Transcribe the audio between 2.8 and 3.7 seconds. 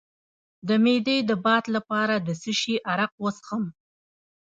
عرق وڅښم؟